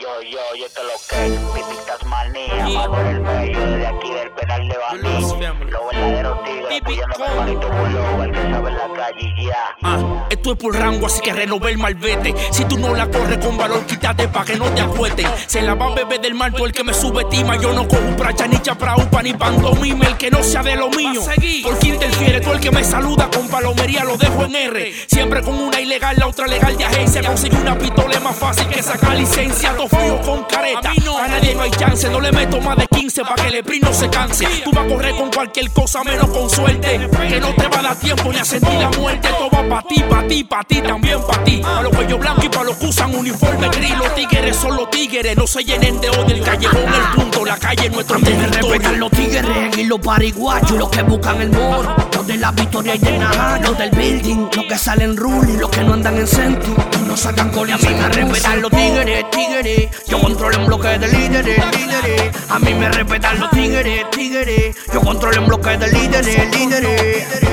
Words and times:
Yo, 0.00 0.22
yo, 0.22 0.38
yo 0.54 0.68
te 0.70 0.82
lo 0.84 0.92
que, 1.08 1.58
pipitas 1.58 2.04
manía, 2.04 2.68
mago 2.68 3.00
el 3.00 3.20
medio, 3.20 3.58
desde 3.58 3.86
aquí 3.88 4.10
del 4.12 4.30
penal 4.30 4.68
de 4.68 4.78
Baní. 4.78 5.20
Los 5.70 5.86
verdaderos 5.90 6.44
tigres, 6.44 6.80
apoyando 6.80 7.18
mi 7.18 7.24
hermanito 7.24 7.68
Bulo, 7.68 8.22
el 8.22 8.32
que 8.32 8.42
sabe 8.42 8.70
en 8.70 8.78
la 8.78 8.92
calle 8.94 9.34
y 10.38 10.46
ya. 10.46 10.46
Ah, 10.46 10.48
esto 10.48 10.52
es 10.52 10.58
por 10.58 10.76
rango, 10.76 11.06
así 11.06 11.20
que 11.20 11.32
renové 11.32 11.72
el 11.72 11.78
malvete. 11.78 12.34
Si 12.50 12.64
tú 12.64 12.78
no 12.78 12.94
la 12.94 13.10
corres 13.10 13.38
con 13.38 13.56
valor, 13.56 13.84
quítate 13.86 14.28
pa' 14.28 14.44
que 14.44 14.56
no 14.56 14.66
te 14.66 14.82
acuesten. 14.82 15.26
Se 15.46 15.62
la 15.62 15.74
va 15.74 15.86
a 15.86 15.94
beber 15.94 16.20
del 16.20 16.34
mal 16.34 16.52
el 16.58 16.72
que 16.72 16.84
me 16.84 16.94
subestima. 16.94 17.56
Yo 17.56 17.72
no 17.72 17.86
cojo 17.86 18.16
pracha, 18.16 18.46
ni 18.46 18.58
chapra, 18.60 18.96
upa, 18.96 19.22
ni 19.22 19.32
pantomime. 19.34 20.06
El 20.06 20.16
que 20.16 20.30
no 20.30 20.42
sea 20.42 20.62
de 20.62 20.76
lo 20.76 20.90
mío. 20.90 21.20
Por 21.62 21.78
quién 21.78 21.94
interfiere, 21.94 22.40
tú 22.40 22.52
el 22.52 22.60
que 22.60 22.70
me 22.70 22.84
saluda 22.84 23.28
con 23.30 23.48
palomería, 23.48 24.04
lo 24.04 24.16
dejo 24.16 24.44
en 24.44 24.56
R. 24.56 24.92
Siempre 25.06 25.42
con 25.42 25.54
una 25.54 25.80
ilegal, 25.80 26.16
la 26.18 26.26
otra 26.26 26.46
legal 26.46 26.76
de 26.76 26.84
agencia. 26.84 27.22
Consigue 27.22 27.56
una 27.56 27.78
pistola 27.78 28.16
es 28.16 28.22
más 28.22 28.36
fácil 28.36 28.66
que 28.68 28.82
sacar 28.82 29.16
licencia. 29.16 29.74
Todo 29.76 29.88
frío 29.88 30.20
con 30.22 30.44
careta. 30.44 30.90
A 30.90 31.28
nadie 31.28 31.54
no 31.54 31.62
hay 31.62 31.70
chance, 31.70 32.08
no 32.08 32.20
le 32.20 32.32
meto 32.32 32.60
más 32.60 32.76
de 32.76 32.86
15 32.86 33.22
pa' 33.22 33.34
que 33.34 33.48
el 33.48 33.54
sprint 33.56 33.84
no 33.84 33.92
se 33.92 34.08
canse. 34.08 34.46
Tú 34.64 34.70
vas 34.72 34.84
a 34.84 34.88
correr 34.88 35.14
con 35.14 35.30
cualquier 35.30 35.70
cosa 35.70 36.02
menos 36.04 36.28
con 36.28 36.48
suerte. 36.48 37.08
Que 37.28 37.40
no 37.40 37.54
te 37.54 37.68
va 37.68 37.80
a 37.80 37.82
dar 37.82 37.96
tiempo 37.96 38.32
ni 38.32 38.38
a 38.38 38.44
sentir 38.44 38.74
la 38.74 38.90
muerte. 38.90 39.28
Todo 39.28 39.50
va 39.50 39.68
pa' 39.68 39.88
ti, 39.88 40.02
pa' 40.08 40.26
ti, 40.28 40.44
pa' 40.44 40.64
ti, 40.64 40.80
también 40.80 41.20
pa' 41.22 41.42
ti. 41.44 41.62
A 41.64 41.82
los 41.82 41.94
cuellos 41.94 42.18
blancos 42.20 42.44
y 42.44 42.48
pa' 42.48 42.64
los 42.64 42.76
que 42.76 42.86
usan 42.86 43.14
uniforme 43.14 43.68
gris. 43.68 43.96
Los 43.98 44.14
tigres 44.14 44.56
son 44.56 44.76
los 44.76 44.90
tigres, 44.90 45.36
no 45.36 45.46
se 45.46 45.64
llenen 45.64 46.00
de 46.00 46.10
odio. 46.10 46.34
El 46.34 46.42
callejón, 46.42 46.82
el 46.82 47.16
punto, 47.16 47.44
la 47.44 47.56
calle 47.56 47.86
es 47.86 47.92
nuestro 47.92 48.20
territorio. 48.20 48.68
Respetan 48.68 49.00
los 49.00 49.10
tigres 49.10 49.78
y 49.78 49.84
los 49.84 50.00
pariguachos, 50.00 50.78
los 50.78 50.88
que 50.90 51.02
buscan 51.02 51.40
el 51.40 51.50
moro. 51.50 51.96
Los 52.14 52.26
de 52.26 52.36
la 52.36 52.52
victoria 52.52 52.94
y 52.94 52.98
del 52.98 53.18
Naja, 53.18 53.58
los 53.60 53.78
del 53.78 53.90
building, 53.90 54.48
los 54.54 54.64
que 54.66 54.78
salen 54.78 55.16
ruling, 55.16 55.58
los 55.58 55.70
que 55.70 55.82
no 55.82 55.94
andan 55.94 56.18
en 56.18 56.26
senti. 56.26 56.70
Y 56.70 57.08
no 57.08 57.16
sacan 57.16 57.50
con 57.50 57.68
a 57.70 57.76
mí 57.76 57.88
me 57.88 58.08
respetan 58.08 58.62
los 58.62 58.70
tigres, 58.70 59.30
tigres. 59.30 59.88
Yo 60.06 60.20
controlo 60.20 60.56
en 60.56 60.66
bloque 60.66 60.98
de 60.98 61.08
líderes, 61.08 61.64
líderes. 61.76 62.50
A 62.50 62.58
mí 62.58 62.74
me 62.74 62.88
respetan 62.90 63.40
los 63.40 63.50
tigres, 63.50 64.10
tigres. 64.10 64.76
Yo 64.92 65.00
controlo 65.00 65.36
en 65.36 65.46
bloque 65.46 65.76
de 65.76 65.88
líderes, 65.92 66.56
líderes. 66.56 67.47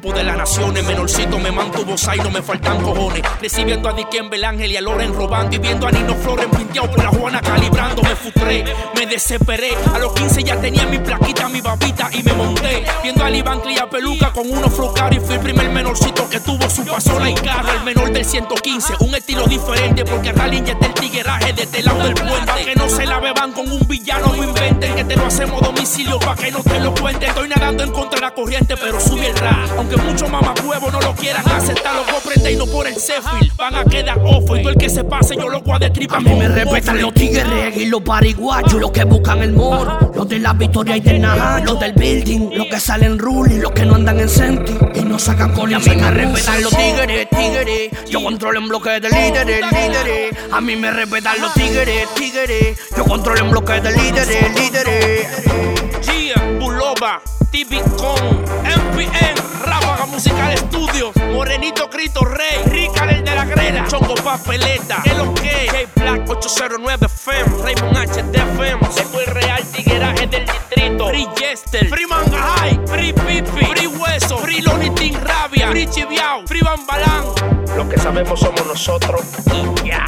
De 0.00 0.22
las 0.22 0.36
naciones, 0.36 0.84
menorcito 0.84 1.38
me 1.38 1.50
mantuvo 1.50 1.96
y 2.14 2.18
no 2.18 2.30
me 2.30 2.40
faltan 2.40 2.80
cojones. 2.80 3.22
Recibiendo 3.40 3.88
a 3.88 3.92
Diquén 3.92 4.30
Ángel 4.44 4.70
y 4.70 4.76
a 4.76 4.80
Loren 4.80 5.12
robando 5.12 5.56
y 5.56 5.58
viendo 5.58 5.88
a 5.88 5.90
Nino 5.90 6.14
Flores 6.14 6.46
pinteado 6.56 6.90
por 6.90 7.02
la 7.02 7.10
Juana 7.10 7.40
calibrando. 7.40 8.02
Me 8.02 8.14
frustré, 8.14 8.64
me 8.94 9.06
desesperé. 9.06 9.70
A 9.92 9.98
los 9.98 10.12
15 10.12 10.44
ya 10.44 10.60
tenía 10.60 10.86
mi 10.86 10.98
plaquita, 10.98 11.48
mi 11.48 11.60
babita 11.60 12.10
y 12.12 12.22
me 12.22 12.32
monté. 12.32 12.84
Viendo 13.02 13.24
a 13.24 13.30
Iván 13.30 13.60
y 13.68 13.78
a 13.78 13.90
Peluca 13.90 14.32
con 14.32 14.48
unos 14.48 14.72
flocar 14.72 15.12
y 15.14 15.20
fui 15.20 15.34
el 15.34 15.40
primer 15.40 15.68
menorcito 15.70 16.28
que 16.28 16.38
tuvo 16.40 16.70
su 16.70 16.84
pasola 16.84 17.28
y 17.28 17.34
carro. 17.34 17.72
El 17.72 17.84
menor 17.84 18.12
del 18.12 18.24
115, 18.24 18.94
un 19.00 19.14
estilo 19.16 19.46
diferente 19.46 20.04
porque 20.04 20.30
acá 20.30 20.48
ya 20.48 20.72
está 20.72 20.86
el 20.86 20.94
tigueraje 20.94 21.52
de 21.52 21.62
este 21.62 21.82
lado 21.82 22.04
del 22.04 22.14
puente. 22.14 22.64
Que 22.64 22.76
no 22.76 22.88
se 22.88 23.04
la 23.04 23.18
beban 23.18 23.52
con 23.52 23.70
un 23.70 23.86
villano, 23.88 24.28
no 24.28 24.44
inventen 24.44 24.94
que 24.94 25.04
te 25.04 25.16
lo 25.16 25.26
hacemos 25.26 25.60
domicilio 25.60 26.18
pa' 26.20 26.36
que 26.36 26.52
no 26.52 26.62
te 26.62 26.78
lo 26.78 26.94
cuenten. 26.94 27.30
Estoy 27.30 27.48
nadando 27.48 27.82
en 27.82 27.90
contra 27.90 28.20
de 28.20 28.26
la 28.26 28.34
corriente, 28.34 28.76
pero 28.76 29.00
sube 29.00 29.28
el 29.28 29.36
rap. 29.36 29.87
Aunque 29.88 30.06
muchos 30.06 30.30
mamacuevos 30.30 30.92
no 30.92 31.00
lo 31.00 31.14
quieran 31.14 31.48
aceptar, 31.48 31.94
los 31.94 32.06
comprende 32.08 32.52
y 32.52 32.56
no 32.56 32.66
por 32.66 32.86
el 32.86 32.94
Cefil. 32.96 33.50
Van 33.56 33.74
a 33.74 33.84
quedar 33.84 34.18
off 34.22 34.44
y 34.54 34.60
todo 34.60 34.68
el 34.68 34.76
que 34.76 34.90
se 34.90 35.02
pase, 35.02 35.34
yo 35.34 35.48
lo 35.48 35.62
voy 35.62 35.76
a 35.76 35.78
destripar. 35.78 36.18
A 36.18 36.20
mí 36.20 36.34
me 36.34 36.46
respetan 36.46 37.00
los 37.00 37.14
tigres 37.14 37.74
y 37.74 37.86
los 37.86 38.02
pariguachos, 38.02 38.74
los 38.74 38.90
que 38.90 39.04
buscan 39.04 39.42
el 39.42 39.54
moro. 39.54 39.98
Los 40.14 40.28
de 40.28 40.40
la 40.40 40.52
victoria 40.52 40.98
y 40.98 41.00
del 41.00 41.22
Naja, 41.22 41.60
los 41.60 41.80
del 41.80 41.94
building, 41.94 42.50
los 42.52 42.66
que 42.66 42.78
salen 42.78 43.18
ruling, 43.18 43.60
los 43.60 43.72
que 43.72 43.86
no 43.86 43.94
andan 43.94 44.20
en 44.20 44.28
senti. 44.28 44.74
Y 44.94 45.00
no 45.04 45.18
sacan 45.18 45.54
con 45.54 45.72
a 45.72 45.78
mí 45.78 45.96
me 45.96 46.10
respetan 46.10 46.62
los 46.62 46.76
tigres, 46.76 47.30
tigres. 47.30 48.10
Yo 48.10 48.22
controlo 48.22 48.58
en 48.58 48.68
bloque 48.68 49.00
de 49.00 49.08
líderes, 49.08 49.72
líderes. 49.72 50.36
A 50.52 50.60
mí 50.60 50.76
me 50.76 50.90
respetan 50.90 51.40
los 51.40 51.54
tigres, 51.54 52.08
tigres. 52.14 52.78
Yo 52.94 53.04
controlo 53.04 53.40
en 53.40 53.50
bloque 53.50 53.80
de 53.80 53.90
líderes, 53.92 54.54
líderes. 54.54 55.28
Gia, 56.02 57.37
Bulova, 57.48 57.50
Tibicon, 57.50 58.44
MPN, 58.64 59.64
Ráfaga 59.64 60.06
Musical 60.06 60.52
Estudios, 60.52 61.14
Morenito 61.32 61.88
Crito 61.88 62.24
Rey, 62.24 62.62
Rica 62.66 63.04
el 63.10 63.24
de 63.24 63.34
la 63.34 63.44
Grela, 63.44 63.86
Chongo 63.88 64.14
Papeleta, 64.14 65.02
El 65.04 65.20
OK, 65.20 65.40
J-Black 65.70 66.28
809 66.28 67.06
FM, 67.06 67.62
Raymond 67.62 67.96
HD 67.96 68.36
FM, 68.36 68.92
Seco 68.92 69.18
Real 69.26 69.62
Tigueraje 69.64 70.26
del 70.26 70.44
Distrito, 70.46 71.08
Free 71.08 71.28
Jester, 71.36 71.88
Free 71.88 72.06
Manga 72.06 72.38
High, 72.38 72.86
Free 72.86 73.12
Pipi, 73.12 73.66
Free 73.66 73.86
Hueso, 73.86 74.38
Free 74.38 74.62
Lonitin 74.62 75.14
Rabia, 75.24 75.70
Free 75.70 75.86
Chiviao, 75.86 76.46
Free 76.46 76.62
Bambalán. 76.62 77.24
Lo 77.76 77.88
que 77.88 77.98
sabemos 77.98 78.40
somos 78.40 78.66
nosotros 78.66 79.22
y 79.52 79.88
ya. 79.88 80.04